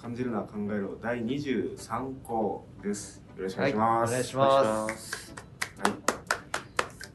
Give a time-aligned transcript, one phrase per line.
[0.00, 3.22] 感じるな考えろ第23項です。
[3.36, 4.12] よろしくお願いしはい、おます。
[4.12, 5.34] 願いします。
[5.78, 5.92] はい。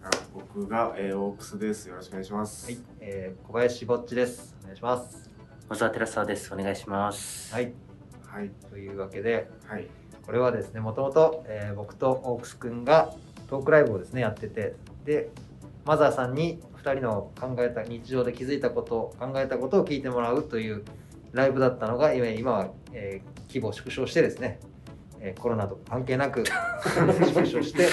[0.03, 1.87] あ僕が、えー、オークスです。
[1.89, 2.65] よろしくお願いします。
[2.71, 4.55] はい、えー、小林ぼっちです。
[4.61, 5.29] お願いします。
[5.67, 6.53] 小沢寺澤です。
[6.53, 7.53] お願いします。
[7.53, 7.73] はい、
[8.25, 8.49] はい。
[8.69, 9.87] というわけで、はい。
[10.25, 13.13] これはですね、もともと、えー僕とオークスくんが
[13.47, 14.75] トークライブをですね、やってて、
[15.05, 15.29] で、
[15.85, 20.83] マザーさんに2人の考えた、日常で気づいたこと、考えたことを聞いてもらうという
[21.33, 24.59] ライブだったのが、今今は、えー規模を縮小してですね、
[25.19, 26.43] えーコロナと関係なく
[27.25, 27.87] 縮小して、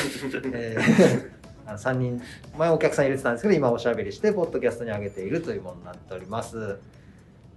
[0.52, 1.30] えー
[1.68, 2.22] あの3人
[2.56, 6.78] 前お客さん入れてたんですけど今おしゃべりしてポッドキャストに上げているというものになっております。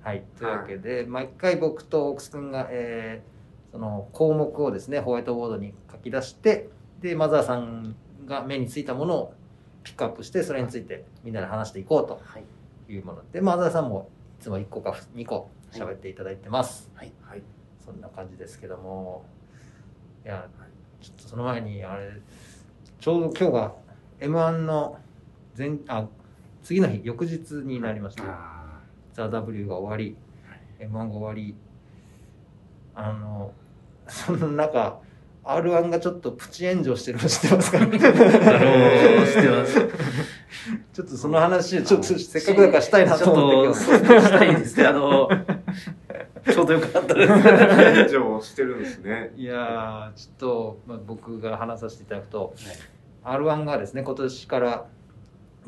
[0.02, 0.24] はい。
[0.40, 3.40] というわけで、毎回僕とオークス君が、えー
[3.72, 6.70] その項目をですねホワイトボードに書き出して
[7.02, 9.34] でマザーさんが目についたものを
[9.84, 12.44] ピックアップしてそれについてみんなで話していこうとはい。
[12.92, 16.90] いうものでマザーさんもいつも1個か2個喋っていただいてます。
[16.96, 17.12] はい。
[17.22, 17.44] はい。
[17.90, 19.26] そんな感じですけども
[20.24, 20.48] いや
[21.02, 22.12] ちょっとその前にあれ
[23.00, 23.74] ちょうど今日が
[24.20, 24.98] m 1の
[25.58, 26.06] 前あ
[26.62, 28.80] 次の日翌日になりましたあ
[29.14, 30.16] 「ザ・ w が終わり
[30.80, 31.56] m 1が終わり
[32.94, 33.54] あの
[34.08, 35.00] その中
[35.44, 37.80] r 1がちょっとプチ炎上してるの知ってますか？
[37.86, 39.80] なるほど知ってます
[40.94, 44.86] ちょっとその話ちょっとせっかくだからしたいなと思ってちょっとしたいですね。
[44.88, 45.30] あの、
[46.52, 47.34] ちょうどよかったです。
[47.34, 49.32] 炎上してるんですね。
[49.38, 52.54] いやーちょっと、まあ、僕が話させていただくと
[53.24, 54.86] r 1がですね今年から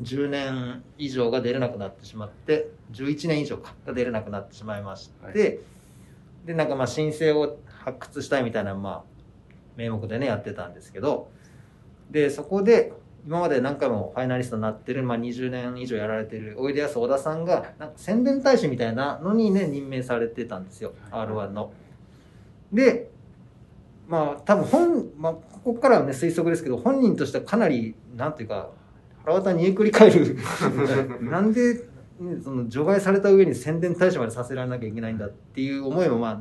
[0.02, 5.58] 10年以上が出れなくなってしまって11年以上かが出れなくなってしまいまして、はい
[6.44, 9.11] でなんかまあ申請を発掘したいみたいなまあ
[9.76, 11.30] 名目でねやってたんですけど
[12.10, 12.92] でそこで
[13.26, 21.72] 今まで何回もファイナリストになってる、まあ、20年以上やられてるおいでやす小田さんがなんか宣伝大使みたいなのにね任命されてたんですよ、はい r 1の。
[22.72, 23.10] で
[24.08, 28.70] まあ多分本、まあ、ここからはね推測ですけど本人としてはかなりなんていうか
[29.24, 30.36] 腹渡煮えくり返る
[31.22, 31.80] なんで、ね、
[32.42, 36.40] その除外された上に宣伝大使までさせられなきゃいけないんだっていう思いもまあ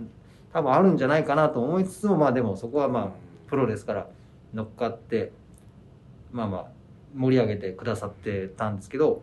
[0.52, 4.08] 多分あるんじゃないかなと思いつつもまあでもそこはまあプロですから
[4.54, 5.32] 乗っかって
[6.32, 6.66] まあまあ
[7.14, 9.22] 盛り上げてくださってたんですけど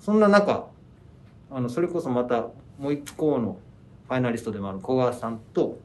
[0.00, 0.66] そんな中
[1.50, 3.58] あのそれこそまたもう一個の
[4.08, 5.78] ファイナリストでもある小川さんと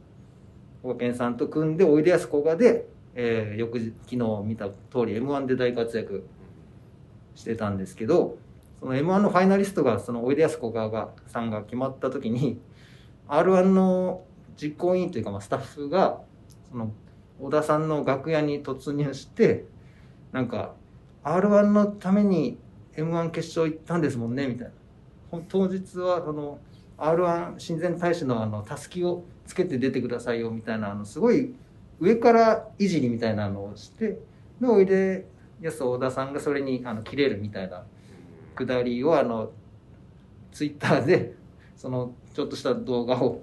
[0.82, 6.28] 小川健さんと組んでおいでやすこがで、えー翌日昨日見た通り m 1で大活躍
[7.36, 8.38] してたんですけど
[8.80, 12.60] その m 1のファイナリストがそのおいでやすこががさんが決まった時に
[13.28, 14.24] r 1の
[14.60, 16.22] 実行委員というかまあスタッフが
[16.72, 16.92] その
[17.40, 19.66] 小田さんの楽屋に突入して
[20.31, 20.74] なんか
[21.24, 22.58] r 1のために
[22.96, 24.68] m 1決勝行ったんですもんねみたい
[25.31, 25.40] な。
[25.50, 26.59] 当日はその
[26.98, 31.53] r 1親善大使のあのたすきをつけて出てくださいよみたいなあのすごい
[32.00, 34.19] 上からいじりみたいなのをして
[34.59, 35.25] でおいで
[35.62, 37.84] やす小田さんがそれにあの切れるみたいな
[38.56, 39.52] くだりをあの
[40.52, 41.34] ツイッターで
[41.75, 43.42] そのちょっとした動画を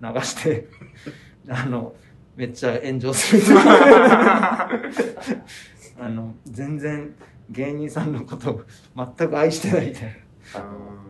[0.00, 0.68] 流して
[1.48, 1.94] あの
[2.40, 4.68] めっちゃ炎上する あ
[6.08, 7.14] の全然
[7.50, 8.62] 芸人さんのことを
[8.96, 10.16] 全く愛してないみたい
[10.54, 11.00] あの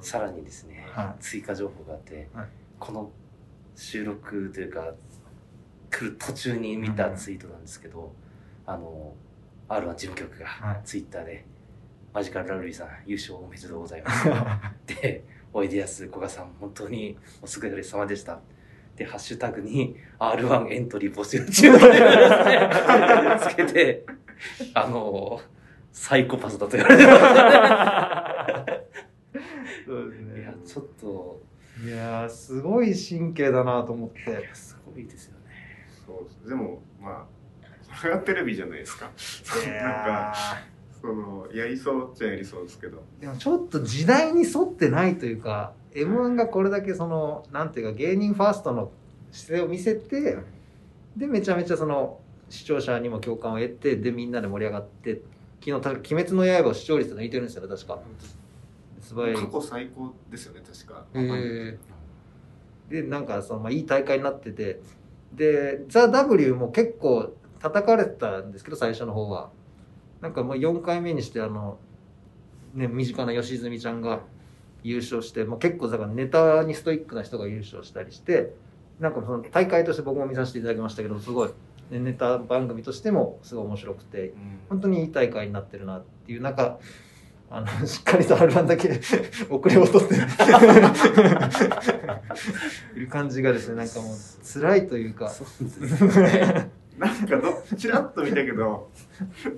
[0.00, 2.48] さらにですね、は追加情報があって、はい。
[2.80, 3.12] この
[3.76, 4.92] 収録というか
[5.88, 8.12] 来る途中に見たツイートなんですけど、
[8.66, 9.14] あの
[9.68, 10.80] R1 事務局がはい。
[10.84, 11.44] ツイッターで、
[12.12, 14.28] マジカルラブリーさん優勝おめでとうございます。
[14.28, 15.22] な で、
[15.52, 18.40] おいでやすこがさん、本当にお疲れ様でした。
[18.96, 24.04] で、ハッシュタグに R1 エントリー募集中とつけて、
[24.74, 25.40] あの、
[25.92, 27.22] サイコパスだと言われてます。
[29.86, 31.42] そうですいや、ちょっと、
[31.84, 34.48] いやーすごい神経だなと思って。
[34.52, 35.86] すごいですよね。
[36.06, 37.26] そうですでもまあ
[37.98, 39.10] それがテレビじゃないですか。
[39.64, 40.34] いなんやか
[41.02, 43.02] そのやりそうっちゃやりそうですけど。
[43.18, 48.92] ーでもちょっと時代に沿ってないというか m 1がこれだけそのなんていうか芸人ファーストの
[49.32, 50.38] 姿勢を見せて
[51.16, 55.20] でめちゃめちゃその視聴者にも共感を得てでみんなで盛り上がって
[55.60, 57.98] 昨日た「鬼滅の刃」視聴率抜いてるんですよね確か
[59.00, 61.04] 素晴らしい過去最高ですよね確か。
[61.14, 61.78] へー
[62.90, 64.80] でなんかその、まあ、いい大会になってて
[65.34, 69.50] で「ザ・ w も結構叩かれてたんですけど最初の方は
[70.22, 71.78] なんかもう4回目にしてあの、
[72.74, 74.20] ね、身近な吉住ちゃんが
[74.82, 78.54] 優勝して、まあ、結構だからネタにストイックな人が優勝したりして
[79.00, 81.54] なんかその大会として僕も見させていただきましたけどすごい、ね
[81.90, 84.32] ネタ番組としてもすごい面白くて
[84.70, 86.78] 本当にいい大会になってるなっていう中
[87.50, 88.98] あの、しっかりと R1 だけ
[89.54, 90.14] 遅れを取って
[92.96, 96.81] いる感じがですね、なんかもう辛いというか、そうですね。
[96.98, 98.90] なんかど、ちらっと見たけど、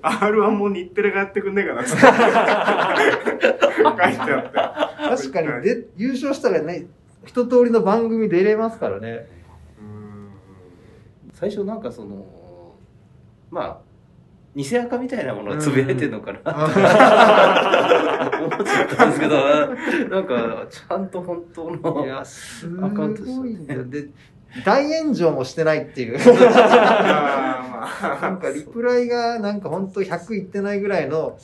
[0.01, 2.07] R1 も日テレがやってくんねえかなって 書いて
[4.33, 5.23] あって。
[5.23, 6.87] 確かにで優勝したらね、
[7.25, 9.27] 一通りの番組出れますからね。
[9.79, 10.29] うん
[11.33, 12.25] 最初なんかその、
[13.51, 13.77] まあ、
[14.55, 16.49] 偽赤みたいなものをつぶやいてるのかなって
[18.37, 19.35] 思っちゃったんですけど、
[20.09, 23.83] なんか、ちゃんと本当いの、や、すアカウントですねごいんだよ。
[23.83, 24.07] で、
[24.63, 26.17] 大炎上もしてないっていう。
[26.21, 26.25] な
[28.29, 31.37] んかリプライがなんか本当100いってないぐらいの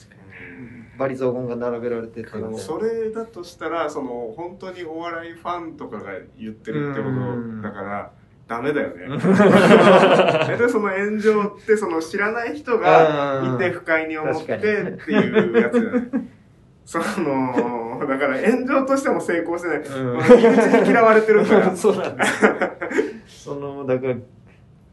[0.97, 2.29] バリ雑言が並べられてて。
[2.57, 8.11] それだとしたらその本当にお笑いファンとかが言ってるってことだから
[8.47, 9.07] ダメだよね。
[9.17, 14.67] 大体その炎上ってその知らない人がいて不快に思ってって
[15.11, 16.11] いうやつ。
[16.85, 19.77] そのだから炎上としても成功してない。
[19.79, 19.85] うん
[20.17, 20.29] 身内
[20.83, 21.73] に嫌われてるから。
[21.75, 22.51] そうなんですよ
[23.27, 24.15] その、だから、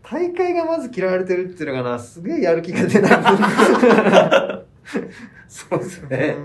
[0.03, 3.13] 大会がまず嫌われてるっていうのがな、すげえやる気が出ない。
[5.49, 6.37] そうですね。
[6.39, 6.45] うー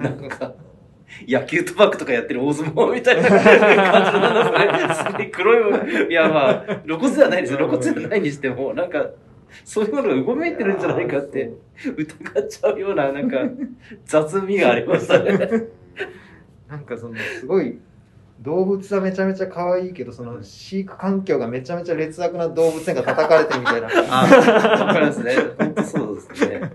[0.00, 0.52] んなんか、
[1.28, 5.04] 野球賭博とかやってる大相撲みたいな感じなんですね。
[5.10, 7.58] すごい黒い、いやまあ、露骨ではないですよ。
[7.58, 9.06] 露骨ではないにしても、なんか、
[9.64, 11.52] そういうものがうごめいてるんじゃないかって
[11.84, 13.38] 疑っちゃうような、なんか、
[14.04, 15.38] 雑味がありましたね。
[16.68, 17.78] なんかその、すごい、
[18.40, 23.88] 動物はめちゃめちゃ可愛いけど、その飼育環境がめちゃめちゃ劣悪な動物園が叩かれてるみたいな。
[24.08, 25.34] あ、わかりますね。
[25.58, 26.60] 本当そうですね。
[26.60, 26.70] なん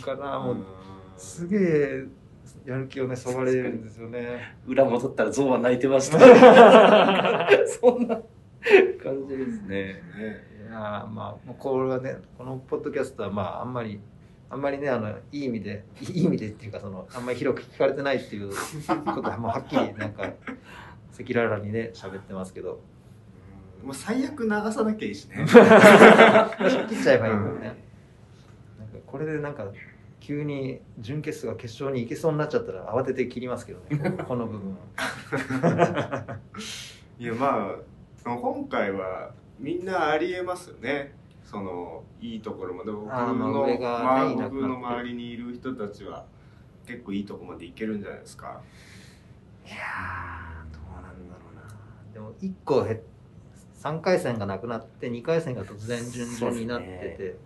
[0.00, 0.56] かな、もう、
[1.16, 2.04] すげえ、
[2.64, 4.56] やる気をね、そがれるんですよね。
[4.66, 6.18] 裏戻ったら象は泣いてました。
[7.66, 8.16] そんな
[9.02, 9.68] 感じですね。
[9.68, 14.00] ねいやーまあ、もうこれはね、このポッドキャストは、まあ、あんまり、
[14.50, 22.80] あんまりね、あの、いい意味で、いい意味でっていうか、その、あんまり広く聞かれてないっていうことは、もうはっきり、なんか、赤裸々にね、喋ってますけど、
[23.84, 25.46] もう最悪流さなきゃいいしね。
[25.46, 27.66] 切っちゃえばいいもんね。
[28.80, 29.68] なんか、これでなんか、
[30.18, 34.76] 急に準決勝が決勝に行けそうになっちゃったら慌てて切りますけどね、この部分
[35.62, 36.38] は。
[37.20, 37.76] いやま
[38.24, 41.14] あ今回はみんなありえますよね。
[41.44, 46.24] そのいいところまで僕の,、ねまあ僕の周りにいる人たちは
[46.86, 48.60] 結構いいとこまでいけるんじゃないですか。
[49.66, 52.12] いやー、どうなんだろうな。
[52.12, 53.02] でも、1個へ、
[53.76, 56.86] 3回戦がなくなって、2回戦が突然順々になって
[57.16, 57.36] て、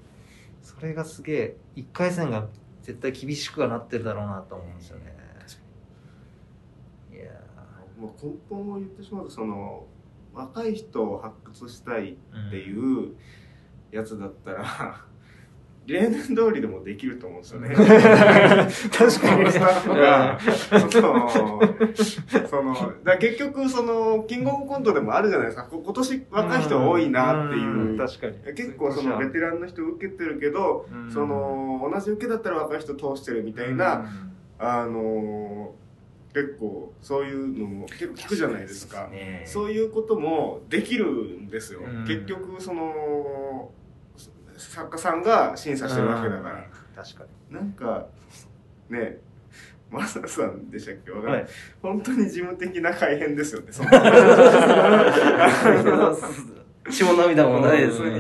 [0.63, 2.49] それがすげえ、1回戦が
[2.83, 5.17] 絶対厳しくはなってるだろうなと思うんですよね。
[7.13, 7.33] いや
[7.99, 9.85] もう根本を言ってしまうとその
[10.39, 13.17] 若い人を発掘したいーっていう
[13.91, 15.05] やつだったら、
[15.87, 17.71] 例年通りでもできると思うんですよね。
[17.75, 20.39] 確かにスタッフが、
[20.91, 21.29] その、
[22.47, 25.65] その、だ結局、その、キングオブコントでもあるじゃないですか。
[25.65, 27.99] こ今年若い人多いなっていう。
[27.99, 28.55] 確かに。
[28.55, 31.11] 結構そのベテランの人受けてるけど、うん。
[31.11, 34.05] その、同じ受けだったら若い人通してるみたいな、
[34.59, 35.75] あの
[36.35, 39.09] 結構そういうのも結構聞くじゃないですか。
[39.09, 41.81] ねそういうこともできるんですよ。
[41.81, 43.71] うん結局、その、
[44.57, 46.55] 作家さんが審査してるわけだから。
[46.57, 46.63] うん
[46.97, 47.55] 確かに。
[47.55, 48.07] なんか、
[48.91, 49.19] ね、
[49.91, 51.13] マサさんでしたっけ？
[51.13, 51.51] わかんないはい。
[51.81, 53.89] 本当に事務的な改変ですよね、その
[56.91, 58.09] 血も涙もないですね。
[58.11, 58.13] う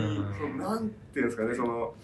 [0.55, 1.95] んなんていうんですかね、その、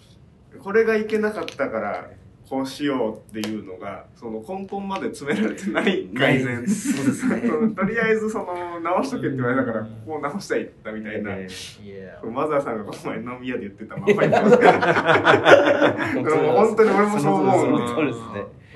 [0.59, 2.09] これがいけなかったから、
[2.49, 6.67] こうしようっていうのが、その根本まで詰められてない改善。
[6.67, 7.41] そうですね
[7.75, 11.35] とりあえず、その、直しとけって言われたから、ここを直したいって言ったみたいな。
[11.37, 16.13] いやマザーさんがこの前飲み屋で言ってたまんま言ってますから。
[16.13, 18.25] 本当に俺もそう思うんでその通りですね。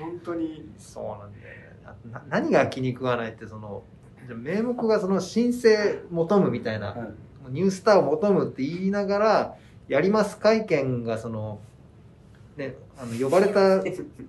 [0.00, 1.60] 本当に、そうなんだよね
[2.12, 3.82] なな何が気に食わないってその
[4.26, 6.96] じゃあ名目がその申請求むみたいな、
[7.48, 9.56] ニュースターを求むって言いながら
[9.88, 11.58] やります会見がその、
[12.56, 13.82] ね、あの呼ばれた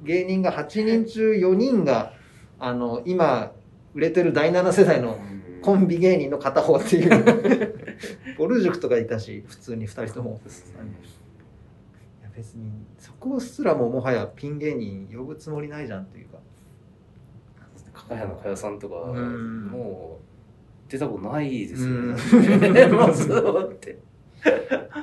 [0.03, 2.13] 芸人が8人中4人が
[2.57, 3.51] あの今
[3.93, 5.19] 売れてる第7世代の
[5.61, 7.75] コンビ芸人の片方っていう。
[8.37, 10.39] ボル塾とかいたし普通に2人とも。
[10.45, 16.37] いや別にそこすらももはやピン芸人呼ぶつもりないじゃんっていうか。
[17.93, 19.67] かかやのかやさんとか、うん。
[19.67, 20.19] も
[20.87, 22.15] う、出たことないですようん。
[22.73, 22.87] ね。
[22.87, 23.99] まずはって。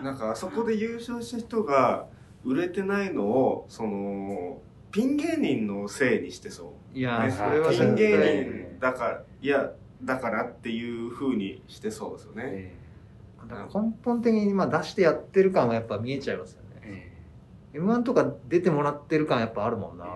[0.03, 2.07] なんかあそこで優勝した人が
[2.45, 6.99] 売れてないのをそのピン芸人のせいにしてそう。
[6.99, 9.47] いやねそれはピン芸人だからい。
[9.47, 9.71] や
[10.03, 12.73] だからっていうふうにしてそうですよね、
[13.49, 16.69] だから根本的にまあ出してやってる感はやっぱ見えちゃいますよね。
[16.85, 17.13] え
[17.75, 20.07] m 1とか出てもらってる感やっぱあるもんな、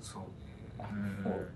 [0.00, 0.22] そう
[1.22, 1.48] もう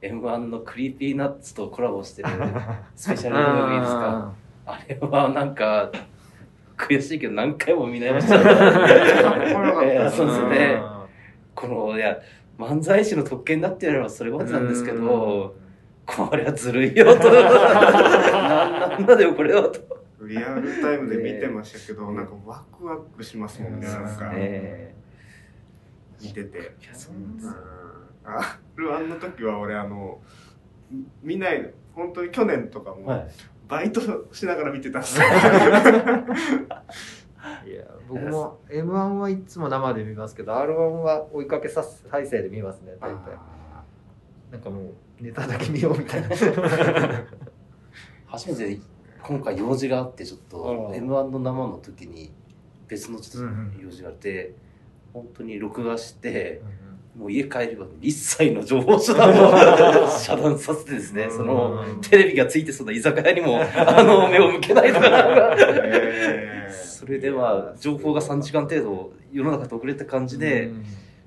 [0.00, 2.28] M1 の Creepy Nuts とコラボしてる
[2.96, 4.32] スペシャルムービーですか？
[4.64, 5.92] あれはなんか
[6.78, 10.50] 悔しいけど何回も見直しちゃったそうですん。
[10.50, 10.80] ね
[11.54, 12.18] このいや
[12.58, 15.56] 漫才師の特権だってやればそれまでなんですけど
[16.06, 17.30] これはずるいよと。
[17.30, 19.98] なんなんだよこれはと。
[20.26, 24.94] リアルタイムで見てましたけど、なんかワクワクしますもんね、うんなんか、ね
[26.20, 26.58] 見てて。
[26.58, 27.54] いやそううん。
[28.24, 30.20] あルアンの時は俺あの
[31.22, 33.28] 見ない本当に去年とかも、はい
[33.68, 34.00] バイト
[34.32, 35.20] しながら見てたんです。
[35.20, 35.26] よ
[37.66, 43.38] いや僕も m 1はいつも生で見ますけど r 1は追いかけさす再生で見ますね大体。
[44.50, 46.28] なんかもうネタだけ見ようみたいな。
[48.26, 48.80] 初めて
[49.22, 52.32] 今回用事があってちょっと m 1の生の時に
[52.86, 53.72] 別のちょっうんうん。
[53.72, 54.54] と用事があって、
[55.12, 56.62] 本当に録画して
[57.18, 59.34] もう家帰れば一切の情報手段を
[60.08, 61.30] 遮断させてですねうん。
[61.36, 65.56] そのテレビがついてそうな居酒屋にも あの目を向けないとか。
[66.70, 70.84] それでは情報が3時間程度世の中と遅れた感じでうん。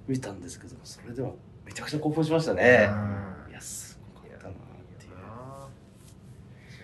[0.07, 2.89] 見たんですけどそれでもめちゃくちゃ興奮しましたね。
[3.45, 3.51] うん。
[3.51, 4.53] いやすごかったなっ
[4.97, 5.11] ていう。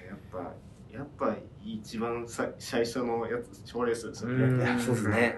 [0.07, 0.37] やっぱ
[0.97, 1.35] やっぱ
[1.65, 4.59] 一番さ最初のやつ賞レースですようん。
[4.59, 5.37] ねそうですね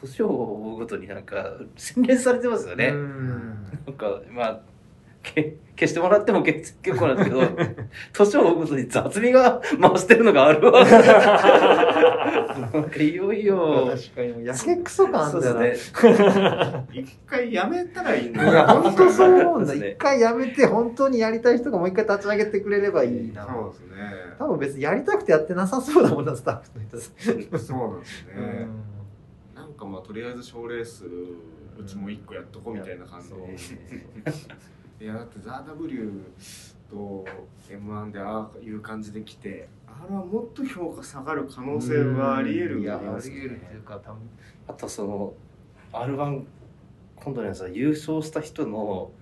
[0.00, 3.66] 年を追うごとになんか洗練されてますよね、うん。
[3.86, 4.60] なんかまあ
[5.22, 7.42] け消してもらっても結結構なんですけど
[8.12, 10.84] 年を追うごとに雑味が回してるのがあるわ。
[12.72, 13.88] なんかいよいよ。
[13.90, 15.66] 確かにもうやけくそ感あそんだよな。
[16.92, 19.72] 一回やめたらいいん本当そう思うんだ。
[19.72, 19.90] そうですね。
[19.90, 23.46] 一回やめて本当にやりたい人がもう一回立ち上げてくれればいいな。
[23.46, 24.28] そうですね。
[24.38, 28.97] 多分別にやりたくてやってなさそうだもんなスタッフの人そうなんですね、うなん
[29.78, 34.06] かまあとりあえず賞レースうちも一個やっとこうみたいな感じで。
[35.00, 36.10] いやだってザ・ W
[36.90, 37.24] と
[37.70, 44.18] m 1でああいう感じで来てあれはもっと評価下がる可能性はあり得るいやありますり得るっていうか多分
[44.66, 45.34] あとその
[45.92, 46.42] r 1
[47.14, 49.12] 今度のやつは優勝した人の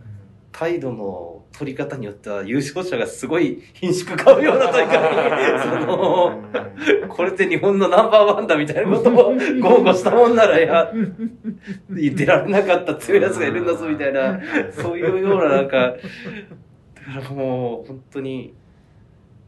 [0.58, 10.90] 態度の取り方によっては優勝者がすごい品種買うような大会にそのこれって日本のナンバーワンだみたいなことを豪語したもんならいや
[11.90, 14.40] 出られなかった強いやつがいるんだぞみたいな
[14.72, 16.00] そういうようななんかだか
[17.20, 18.54] らもう本当に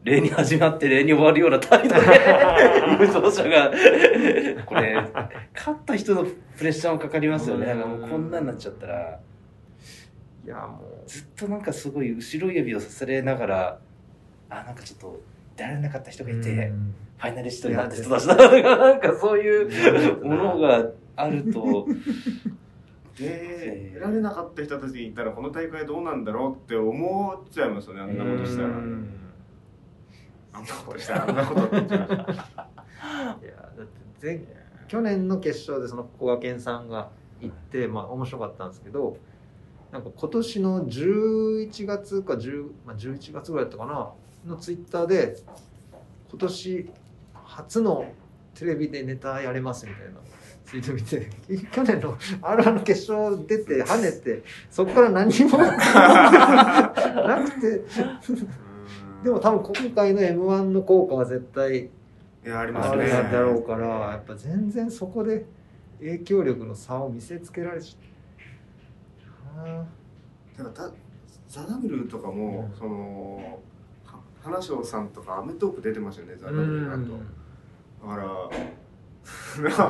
[0.03, 2.01] 例に始まって例に終わるような態度で
[3.01, 3.71] 優勝者が
[4.67, 4.95] これ
[5.55, 7.65] 勝った人のプレッシャーもかかりますよね。
[7.67, 9.19] なんかもうこんなになっちゃったら
[10.45, 13.79] いやもずっとなんかすごい後ろ指をさせられながら
[14.49, 15.19] あなんかちょっと
[15.55, 16.95] 出られなかった人うがいて、うん。
[17.17, 21.85] ファイナリストになった人たちだとかなんかそういうものがあると。
[23.17, 28.69] で出られなかった人たちにいたらこの大会どうなんだろうって思っちゃいますよねあんなことしたら。
[28.69, 29.09] うん。
[30.53, 31.99] あんなことしたらあんなことって言っちゃう。
[33.43, 34.39] いやだって前
[34.87, 37.09] 去年の決勝でそのこがけんさんが
[37.41, 39.17] 行ってまあ面白かったんですけど
[39.91, 44.11] なんか今年の11月か10、まあ、11月ぐらいだったかな
[44.45, 45.37] のツイッターで
[46.29, 46.89] 今年
[47.33, 48.05] 初の
[48.53, 50.19] テレビでネタやれますみたいな
[50.65, 51.29] ツイート見て
[51.71, 55.73] 去年の r 1の決勝出て跳ねてそこから何も な
[57.43, 57.81] くて。
[59.23, 61.89] でも多分今回の m 1の効果は絶対
[62.55, 65.45] ありますあねれなんだろうからやっぱ全然そこで
[65.99, 68.18] 影響力の差を見せつけられちゃう
[69.57, 69.81] な。
[70.63, 70.91] んかた
[71.47, 72.77] ザ・ダブルとかも、うん。
[72.77, 73.59] その
[74.05, 77.15] は花椒さんとかアメトーク出てましたよねザ・ダうブルだと、んだ
[78.07, 78.49] から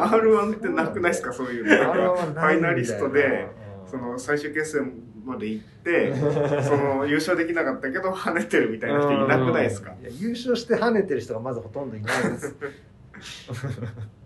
[0.10, 1.70] R1 ってなくないですかそういうの。
[1.70, 3.48] なんかファイナリストで
[3.86, 4.92] その最終決戦
[5.26, 6.14] まで行って
[6.64, 9.94] その優勝できなかったけど跳ねてるみたいな人いなくないですか？
[10.20, 12.56] 優勝して跳ねてる人がまずほとんどいないです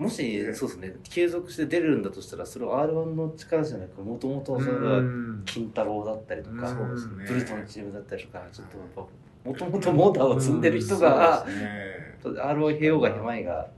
[0.00, 0.94] もしそうですね。
[1.04, 5.02] 継続して出れるんだとしたらそれは r 1の力じゃなくもともとそれが
[5.44, 9.06] 金太郎だったりとか、ブルトのチームだったりとかちょっとやっぱ
[9.44, 12.40] もともとモーターを積んでる人が、そうですね。
[12.42, 13.68] r 1平方が狭いが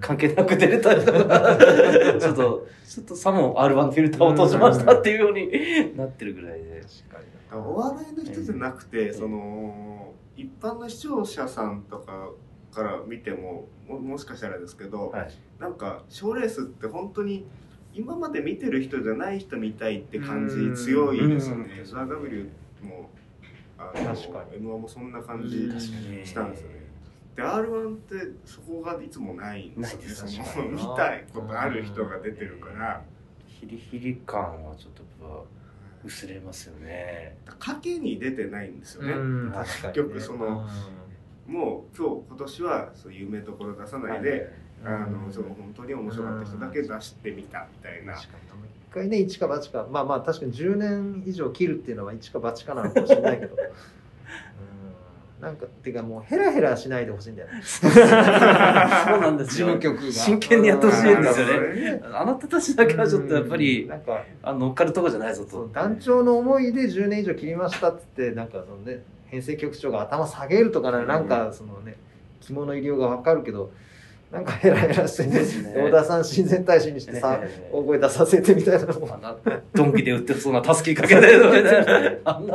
[0.00, 1.56] 関係なく出れたりとか
[2.20, 6.82] ちょっとちょっとさも r 1フィルターを通しましたっていうようになってるぐらいで。
[7.52, 9.18] お笑いの人じゃなくて、うん。
[9.18, 12.30] その一般の視聴者さんとか
[12.72, 15.30] から見てもももしかしたらですけど、はい。
[15.58, 17.46] なんか賞レースって本当に
[17.92, 20.74] 今まで見てる人じゃない人見たいって感うん。
[20.74, 21.78] じ強いですよね。
[21.78, 21.84] うん。
[21.84, 22.50] ザ・ W
[22.82, 23.10] も
[23.78, 24.58] あの確かに。
[24.58, 25.80] M1 もそんな感じうん。
[25.80, 26.80] したんですよね。
[27.36, 30.04] で R1 ってそこがいつもないんですよね。
[30.06, 30.54] ないです。
[30.54, 33.02] その見たいことある人が出てるから。
[33.46, 35.46] ヒリヒリ感はちょっと
[36.02, 37.36] 薄れますよね。
[37.58, 39.52] 賭けに出てないんですよね、うん。
[39.52, 40.66] 確かに、ね、結局その
[41.50, 44.48] もう今日今年はそう有名どころ出さないで、
[44.84, 48.40] あのその本当に面白かった人だけ出してみたみたいな、確かに
[48.90, 49.86] 一回ね一か八か。
[49.90, 53.56] まあまあ確かに10年以上切るっていうのは一か八かなのかもしれないけど。
[55.40, 55.42] うん。
[55.42, 57.60] なんかてかもうヘラヘラしないでほしいんだよね。
[57.62, 57.90] そう
[59.20, 59.66] なんですよ。
[59.68, 60.12] 事務局が。
[60.12, 62.02] 真剣にやってほしいんですよね。
[62.12, 63.60] あなたたちだけはちょっとやっぱうん。
[63.60, 65.68] りなんかあ乗っかるとこじゃないぞと。
[65.72, 71.96] 団長の思いで10年以上切りましたっつってなんかそのね編成局長が頭下げるとかななんかそのね
[72.40, 73.70] 肝の入りようがわかるけど
[74.30, 75.74] なんかヘラヘラしてねですね。
[75.76, 79.08] 小田さん親善大使にしてさね大声出させてみたいなのも
[79.74, 82.54] ドンキで売ってそうなタスキーかけてるみたいなあんな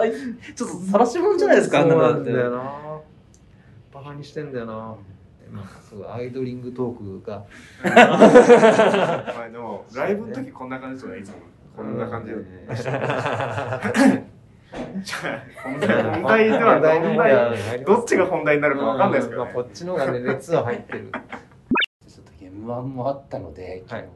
[0.55, 1.95] ちょっと晒し者じゃないですかあんな。
[1.97, 3.01] なんだよな
[3.93, 4.73] バカにしてんだよな。
[4.73, 7.43] まあすごいアイドリングトークが。
[7.83, 11.35] まあでもライブの時こんな感じですよねいつも。
[11.75, 12.37] こんな感じで。
[12.81, 14.34] じゃあ
[15.63, 19.51] 本題本題では本題の本題どっちが本題になるかわかんないですけどね。
[19.53, 21.11] まあこっちの方がね熱は入ってる。
[22.07, 24.09] ちょっと M1 もあったので、はい。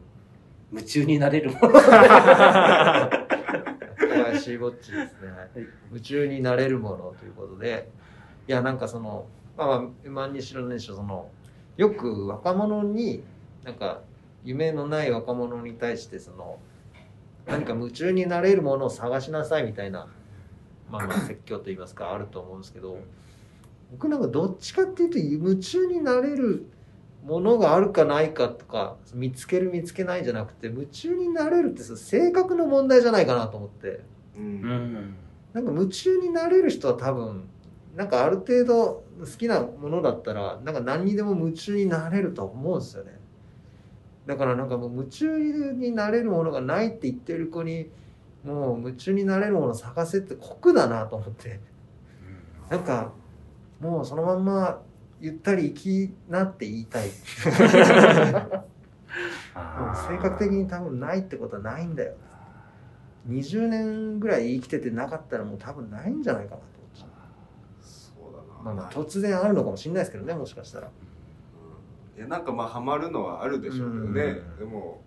[0.71, 1.51] 夢中になれる。
[1.51, 1.79] もの小
[4.23, 7.89] 林ぼっちですね、夢中になれるものということで。
[8.47, 11.29] いやなんかそのまあまあ M1 にしろにしろその
[11.77, 13.23] よく若者に
[13.63, 14.01] なんか
[14.43, 16.57] 夢のない若者に対してその
[17.45, 20.07] 何か夢中になれるものを探しなさいみたいな
[20.91, 22.97] まあまあ 説教といいますかあると思うんですけど
[23.91, 26.65] 僕なんかどっちかっていうと夢中になれる
[27.23, 34.01] ものがあるかないかとか見つける見つけないじゃなくて夢中になれるってその性格の問題じゃないかなと思って。
[34.37, 35.15] ううんん。
[35.53, 37.43] なんか夢中になれる人は多分
[37.95, 43.19] なんかある程度好きなものだったらなんか何にでも夢中になれると思うんですよね。
[44.25, 47.89] だからなんかもう夢中になれるものがないって言ってる子に
[48.43, 51.59] もう夢中になれるものを探せって酷だなと思って。
[52.69, 53.11] なんか
[53.79, 54.81] もうそのまんま
[55.19, 57.09] ゆったり生きなって言いたい。
[60.07, 62.13] 性格的に多分ないってことはないんだよ。
[63.27, 67.19] 20年ぐらい生きててなかったらもう多分ないんじゃないかなと思って。
[67.81, 68.63] そうだな。
[68.63, 70.87] まあまあ突然あるのかもしれないですけどねもしかしたら。
[72.17, 74.57] いやなんかまあハマるのはあるでしょうけどね、うん。
[74.59, 75.01] でも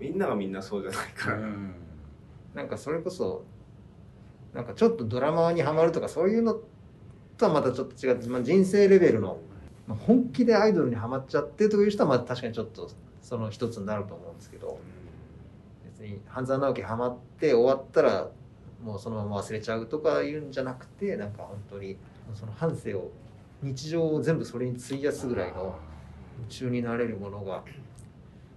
[0.00, 1.85] みんながみんなそうじゃないから、うん
[2.56, 3.44] なんかそれこそ
[4.54, 6.58] なんかちょっとドラマにはまるとかそういうの
[7.36, 9.38] とはまたちょっと違って、まあ、人生レベルの、
[9.86, 12.90] まあ、本気でアイドルにはまっちゃってという人はまあ確かにちょっと
[13.20, 14.80] その一つになると思うんですけど
[15.84, 18.30] 別に半沢直樹はまって終わったら
[18.82, 21.98] もうそのまま忘れちゃうとかいうんじゃなくてなんか本当に
[22.34, 23.10] その半生を
[23.62, 25.78] 日常を全部それに費やすぐらいの
[26.38, 27.62] 夢中になれるものがっ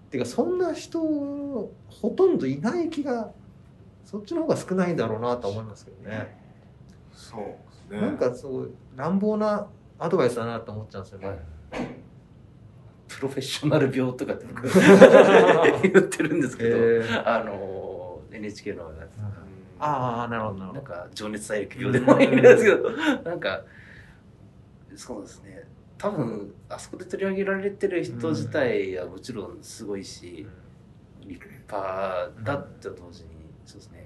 [0.10, 3.32] ていうかそんな人ほとんどいない気が
[4.10, 6.36] そっちの方が少ないんだろうなと思いますけどね。
[7.14, 7.42] そう
[7.92, 8.02] ですね。
[8.02, 9.68] なんかすごい乱暴な
[10.00, 11.40] アドバイスだなと思っちゃうんですよね、はい。
[13.08, 14.64] プロフェッショナル病とかって僕
[15.88, 17.24] 言ってるんですけど、えー。
[17.24, 19.18] あの NHK のやつ。
[19.18, 19.28] とか
[19.78, 22.90] ああなるほどなるほなんどか情熱大陸病でもないんですけど
[23.24, 23.62] なんか
[24.96, 25.68] そうですね。
[26.00, 30.48] 多分あそこで取り上げられてる人自体はもちろんすごいし
[31.22, 33.99] 立派だって同時にそうですね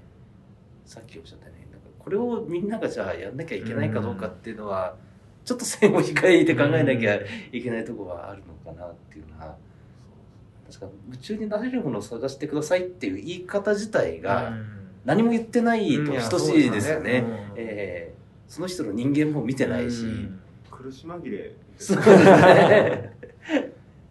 [0.84, 4.96] さっきおっしゃったようになんかこれをみんながじゃあやんなきゃいけないかどうかっていうのは
[5.44, 7.18] ちょっと線を控えて考えなきゃ
[7.52, 9.56] いけないところはあるのかなっていうのは
[10.66, 14.54] 確か夢中になれるものを探してくださいっていう言い方自体が
[15.04, 17.24] 何も言ってないと等しいですよね。
[17.56, 18.14] えー
[18.46, 20.04] その人の人間も見てないし、
[20.70, 23.12] 苦し紛れそうですね。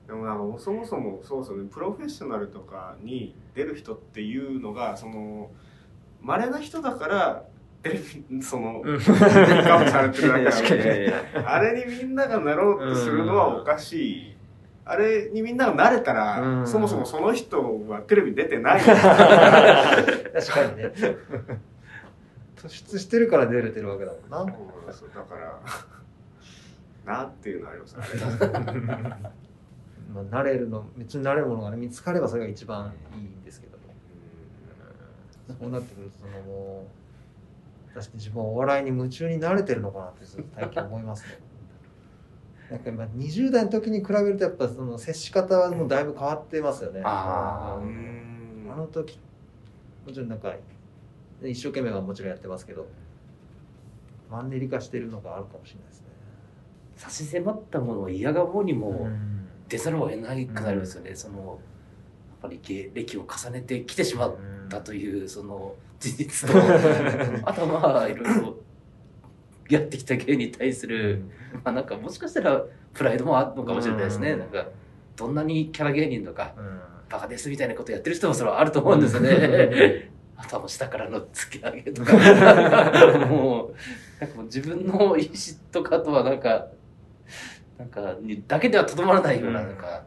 [0.08, 1.70] でもなんかそもそもそうですよね。
[1.72, 5.50] プロフェッショナルとかに出る人っていうのがその
[6.24, 7.44] 稀な人だから
[7.84, 9.00] テレビそのうん。
[9.00, 13.94] ピッされてるだけなのあれにみんながなろうとするのはおかし
[14.30, 14.36] い。
[14.86, 16.68] あれにみんなが慣れたら、うん。
[16.68, 18.82] そもそもその人はテレビ出てない。
[18.84, 19.04] 確か
[20.72, 20.94] にね。
[22.56, 24.54] 突出してるから出れてるわけだもんな。
[24.94, 25.60] そうだから、
[27.06, 28.04] なっていうのはありますね。
[30.14, 33.73] まあ、慣れるの別に慣れるものが、ね、見つかればそれが一番いいんですけど。
[33.73, 33.73] も
[35.48, 36.88] そうなってくるとそのも
[37.92, 41.40] う確かに自分はお笑いに夢中に慣れてるのかなって最近思いますね。
[42.72, 47.02] なんか今20代の時に比べるとやっぱその接し方はもうだいぶ変わってますよね。
[47.04, 47.78] あ
[48.76, 49.20] の時
[50.06, 50.56] もちろんなんか
[51.44, 52.88] 一生懸命はもちろんやってますけど
[54.32, 56.08] マンネリ化してるのがあるかもしれないですね。
[56.96, 59.34] 差し迫ったものを嫌がもうにうもん。
[59.70, 61.58] 出ざるを得ないくなりますよね、そのやっ
[62.44, 64.36] ぱり芸歴を重ねてきてしまっ
[64.70, 66.58] たというその事実と
[67.44, 68.58] あとはまあいろいろ
[69.70, 71.24] やってきた芸に対する、
[71.64, 74.40] まあなんかもしかしたらプライドもあるのかもしれないですね、うん。
[74.40, 74.68] なんか
[75.16, 76.94] どんなにキャラ芸人とかうん。
[77.14, 80.10] バカですみたいなことやってる人もそれはあると思うんですよね。
[80.36, 82.14] あとはもう下からの突き上げとか、
[83.30, 83.76] もう、
[84.20, 85.30] なんかもう自分の意思
[85.72, 86.68] とかとはなんか、
[87.78, 89.68] なんか、にだけではとどまらないような、うん。
[89.68, 90.00] なんか、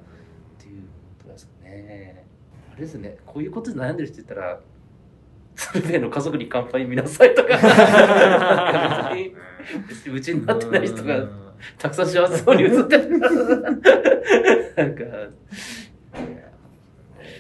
[0.59, 0.83] っていう
[1.19, 2.27] ことですかね。
[2.77, 4.61] あれですね、こういうことで悩んでる人いたら、
[5.55, 7.57] 鶴瓶の家族に乾杯見なさいとか、
[9.09, 9.35] 別に
[9.89, 11.27] 別にうちになってない人が
[11.79, 13.19] たくさん幸せそうに映ってる。
[13.19, 15.05] なんか、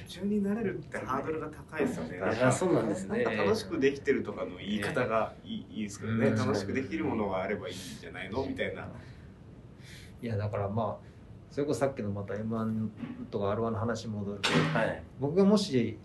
[0.09, 2.17] 中になれるってハードルが高いですよね。
[2.17, 8.47] いやそうなんですね楽しくできてるとかの言い方がいい,、いいですけどね、うん楽しくできるものがあればいいんじゃないの？
[8.47, 8.89] みたいな。
[10.23, 11.16] いやだからまあ
[11.51, 12.89] それこそさっきのまた m 1
[13.31, 15.03] とか r 1の話に戻るとはい。
[15.21, 15.99] 僕がもし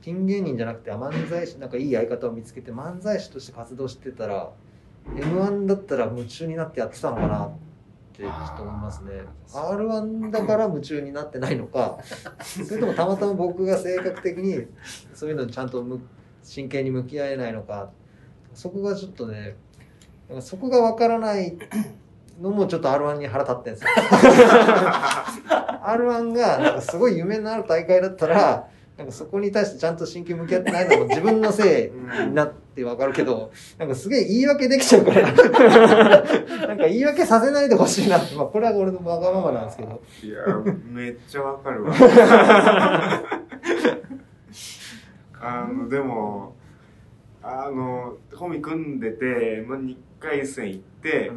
[0.00, 4.50] ピン芸人じゃなくて漫才師なんかいい相方を見つけて漫才師として活動してたら
[5.16, 7.50] m 1だったら夢中になってやってたのかなっ
[8.12, 9.22] てちょっと思いますね
[9.54, 11.98] r 1だから夢中になってないのか
[12.42, 14.66] それともたまたま僕が性格的に
[15.14, 16.00] そういうのにちゃんとむ
[16.42, 17.90] 真剣に向き合えないのか
[18.54, 19.56] そこがちょっとね
[20.40, 21.56] そこがわからない
[22.40, 23.90] のもちょっと r 1に腹立ってんですよ。
[25.82, 35.32] r 1がなんかすごい夢のある大会だったらなんかそこに対してちゃんと真剣に向き合ってないのも自分のせいになってわかるけどなんかすげえ言い訳できちゃうから。
[36.68, 40.00] なんか言い訳させないでほしいなって、まあ、これは俺のわがままなんですけど。
[40.22, 40.38] いや、
[40.90, 41.94] めっちゃわかるわ。
[45.40, 46.56] あの、でも、
[47.42, 51.30] あの、コンビ組んでて、まあ、2回戦行って、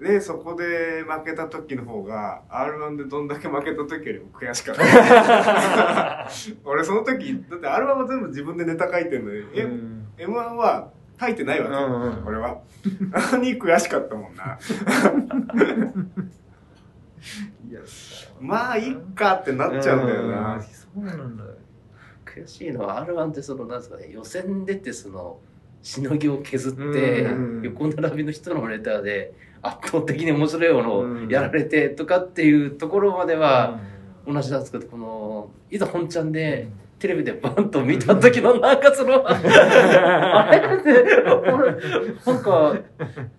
[0.00, 6.28] で、そこで負けた時の方が、R1 でどんだけ負けた時よりも悔しかった。
[6.64, 9.68] 俺その時、だって R1 は全部自分でネタ書いてんのに、え
[10.18, 12.58] M1 は書いてないわけ、うんうん俺は。
[13.10, 14.58] なのに悔しかったもんな。
[17.68, 17.80] いや
[18.40, 20.60] まあ、いっかってなっちゃうんだよな。
[20.62, 21.50] そうなんだよ
[22.34, 25.38] 悔しいのは R1 ってそのなんですかね予選出てその
[25.82, 29.32] しのぎを削ってうん横並びの人のネタで
[29.66, 31.26] 圧倒的に面白いものうん。
[31.26, 33.80] をやられてとかっていうところまでは
[34.26, 40.76] 同じなんですけどこのいざ本ちゃんでテレビでバンと見た時のなんかその あれ？
[40.76, 41.72] って俺
[42.24, 42.76] なんか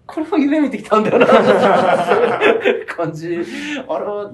[0.06, 1.26] これも夢見てきたんだよな
[2.86, 3.40] 感じ。
[3.88, 4.32] あれは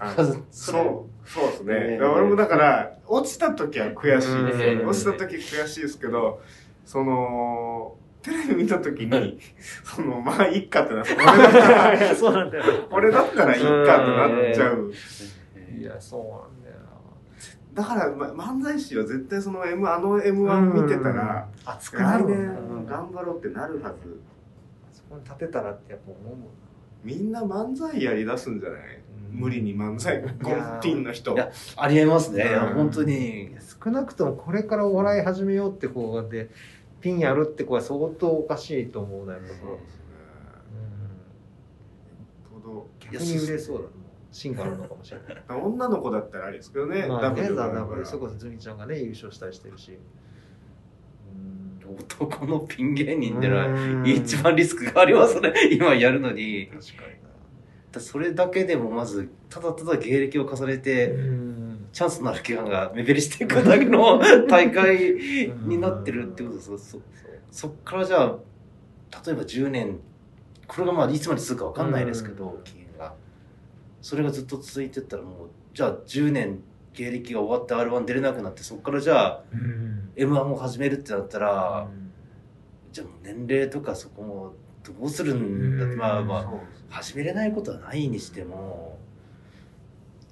[0.00, 1.98] あそそう、そうですね。
[1.98, 4.88] ね俺もだから、落ちた時は悔しいですうん。
[4.88, 6.40] 落ちた時悔しいですけど、
[6.86, 9.38] その、テレビ見た時に、
[9.84, 12.64] その、まあ、いっかってなって、 俺だったら、そうなんだよ。
[12.90, 14.92] 俺だったらいいかってなっちゃう。
[15.78, 16.26] いやそうな
[16.60, 16.76] んだよ
[17.72, 24.20] だから、ま、漫才師は絶対その M、あの M1 見てたら、な熱くなる来年もんな頑張ろうってなるはず。
[24.92, 26.46] そこに立てたらってやっぱ思うもんな。
[27.02, 28.80] みんな漫才やり出すんじゃない？
[29.32, 29.40] うん。
[29.40, 31.32] 無理に漫才、ゴンピンの人。
[31.32, 31.36] い。
[31.36, 32.74] やありえますね、うん。
[32.74, 33.56] 本当に。
[33.82, 36.50] 少なくともこれからお笑い始めようって子で
[37.00, 39.48] ピンやるって子は相当おかしいと思うなやっぱ。
[39.48, 40.04] そうですね。
[43.12, 43.88] 逆に売れそうだな
[44.30, 45.60] 進化あるのかもしれない。
[45.60, 49.98] 女の子だったらありですけどね、まあねダブルそれこそズミちゃんがね優勝したりしてるし。
[52.08, 55.52] 男のピン芸人ってのはうん一番リスクがありますね。
[55.72, 56.68] 今やるのに。
[56.68, 57.20] 確かに
[57.90, 61.14] だそれだけでもまずただただ芸歴を重ねてな
[61.92, 65.14] チャンスのある期間が目減りしていくだけの大会
[65.64, 66.98] になってるってことですそ
[67.50, 68.36] そっからじゃあ
[69.26, 69.98] 例えば10年
[70.70, 73.12] これがまあいつまで続くか分かんないですけど、期限が。
[74.00, 76.60] それがずっと続いてったらもうじゃあ10年
[76.94, 79.42] 芸歴が終わって r 1出れなくなってそこからじゃあ
[80.16, 81.88] m 1を始めるってなったら、
[82.92, 84.52] じゃあもう年齢とかそこも
[84.84, 86.50] どうするんだって、まあまあ
[86.88, 88.96] 始めれないことはないにしても、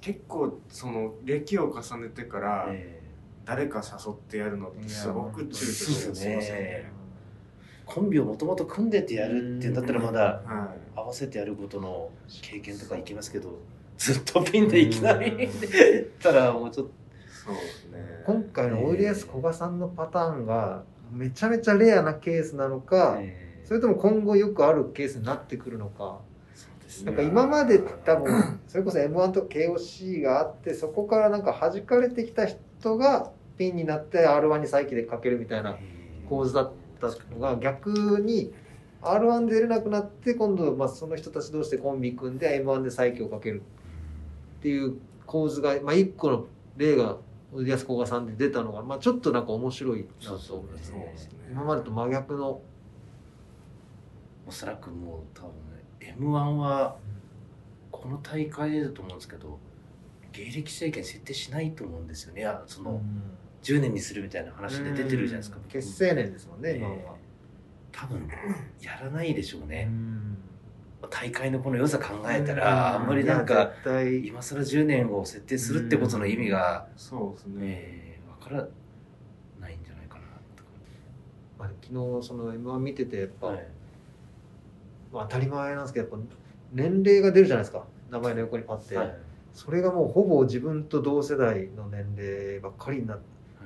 [0.01, 3.01] 結構その歴を重ねてからえ
[3.45, 6.91] 誰か誘ってやるのってすごく躊躇してるんですね。
[7.87, 12.11] ーコンビをもともと組んでてやるっていうんだったらまだは合わせてやることの
[12.43, 13.57] 経験とかいきますけど
[13.97, 15.51] ずっとピンでいきなりうん。
[16.21, 16.91] たらもうちょっと。
[16.91, 16.93] い、
[17.45, 18.23] そうですね。
[18.25, 26.21] 今回のおいでやすこがさんのパターンがめちゃめちゃレアなケースなのか、えーそれとも今後よくあるケースになってくるのか
[26.89, 27.11] ですね。
[27.11, 35.77] なんか今まで多分それこそ m 1とか KOC があってそこからなんか弾かれてきた人がピンになって r 1に再起でかけるみたいな
[36.27, 38.51] 構図だったのが逆に
[39.01, 43.61] R1 で出れなくなって今度、まあ、その人たち同士でコンビ組んで M1 で再起をかける
[44.59, 47.17] っていう構図が、まあ、一個の例が
[47.53, 50.99] 小安古賀さんで出たのが、まあ、ちょっとなんか面白いなと思いますそうですね。
[50.99, 51.15] ね
[51.51, 52.61] 今までと真逆の。
[54.49, 55.68] おそらくもう多分ね
[56.01, 56.97] m 1は
[57.91, 59.59] この大会だと思うんですけど
[60.31, 62.45] 芸歴制限設定しないと思うんですよね。
[62.67, 63.01] その
[63.63, 65.57] 10年にするみたいな話で出てるじゃないですか。
[65.67, 67.15] 結成年ですもんね、今は。
[67.91, 68.27] 多分
[68.79, 70.37] やらないでしょううね、ん。
[71.09, 73.71] 大会のこの良さ考えたら、あんまりなんか
[74.23, 77.55] 今更10年を設定するってことの意味が、そうですね。
[77.61, 78.67] えー、分から
[79.59, 80.21] ないんじゃないかな
[81.57, 83.67] まあ、昨日その M1 見ててやっぱ、とはい
[85.11, 86.35] まあ、当たり前なんですけどやっぱ
[86.73, 87.83] 年齢が出るじゃないですか。
[88.09, 89.15] 名前の横にパッて、はい。
[89.53, 93.19] それがもうほぼ自分と同世代の年齢ばっかりになっ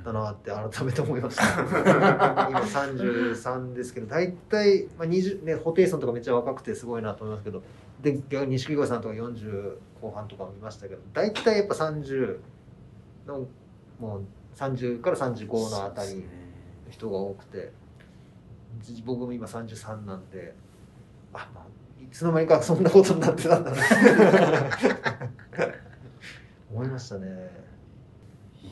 [0.03, 1.43] たなって改めて思いました。
[2.49, 7.61] 今33ですけど大体、まあ、20ねホテイソンとかめっちゃ若くてすごいなと思いますけど
[8.01, 12.37] で逆に錦鯉さんとか40後半とかもいましたけど大体やっぱ30
[13.25, 13.47] の
[13.99, 14.21] もう
[14.55, 16.21] 30から35のあたりの
[16.89, 17.71] 人が多くて
[18.81, 20.53] じ僕も今33なんで
[21.33, 21.65] あ、まあ、
[22.01, 23.77] いつの間にかそんなことになってたんだな。
[26.71, 27.27] 思いましたね。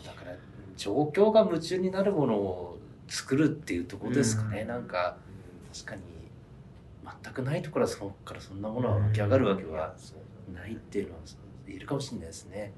[0.05, 0.35] だから
[0.75, 4.67] 状況が夢中になるものを作るっていうところですかね、うん。
[4.67, 5.17] なんか
[5.73, 6.01] 確かに
[7.23, 9.93] 全くないところはそこからそんなものが湧き上がるわけは
[10.53, 11.19] ないっていうのは
[11.67, 12.73] 言えるかもしれないですね。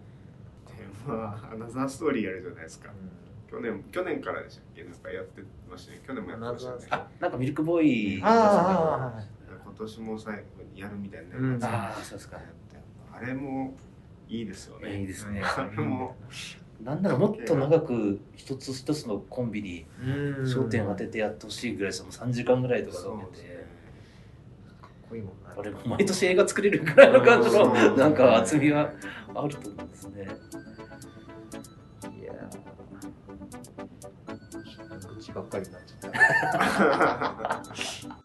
[0.68, 0.74] で
[1.08, 2.90] まあ、アナザーストーリーやるじゃないですか。
[3.50, 4.84] 去年、去年からでしたっけ？
[4.84, 6.02] なんかやってましたね。
[6.06, 6.88] 去年もやってましたよね。
[6.90, 9.24] あなんかミルクボーイあああ
[9.76, 10.42] 今年も最後
[10.74, 11.54] にやるみたいなうん。
[11.54, 12.40] やつああそうですか。
[13.12, 13.74] あれも
[14.30, 15.02] いいですよね。
[15.02, 15.42] いいですね。
[15.44, 16.16] あれも、
[16.84, 20.10] なんならもっと長く一つ一つのコンビにうん。
[20.46, 23.50] 焦点を当ててやってほしいぐらいですもん3時間ぐらいとかかけて、っ
[25.10, 25.54] こいいもんな。
[25.58, 27.98] あれも毎年映画作れるぐらいの感じのうん。
[27.98, 28.92] なんか厚みは
[29.36, 30.28] あると思うんですね。
[32.22, 32.38] いやー。
[35.16, 36.12] 愚痴ばっかりになっちゃっ
[38.14, 38.18] た